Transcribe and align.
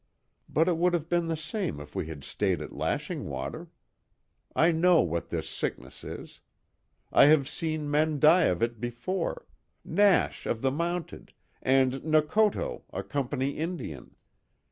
But, 0.49 0.67
it 0.67 0.77
would 0.77 0.95
have 0.95 1.07
been 1.09 1.27
the 1.27 1.37
same 1.37 1.79
if 1.79 1.93
we 1.93 2.07
had 2.07 2.23
stayed 2.23 2.59
at 2.59 2.73
Lashing 2.73 3.25
Water. 3.29 3.69
I 4.55 4.71
know 4.71 5.01
what 5.01 5.29
this 5.29 5.47
sickness 5.47 6.03
is. 6.03 6.39
I 7.11 7.25
have 7.25 7.47
seen 7.47 7.87
men 7.91 8.19
die 8.19 8.45
of 8.45 8.63
it 8.63 8.79
before 8.81 9.45
Nash, 9.85 10.47
of 10.47 10.63
the 10.63 10.71
Mounted 10.71 11.33
and 11.61 12.03
Nokoto, 12.03 12.81
a 12.91 13.03
Company 13.03 13.51
Indian. 13.59 14.15